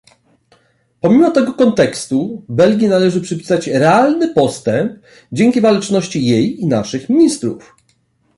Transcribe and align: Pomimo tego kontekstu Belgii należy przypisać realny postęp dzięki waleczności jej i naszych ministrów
Pomimo 1.01 1.31
tego 1.31 1.53
kontekstu 1.53 2.45
Belgii 2.49 2.87
należy 2.87 3.21
przypisać 3.21 3.67
realny 3.67 4.33
postęp 4.33 4.99
dzięki 5.31 5.61
waleczności 5.61 6.25
jej 6.25 6.61
i 6.61 6.67
naszych 6.67 7.09
ministrów 7.09 7.75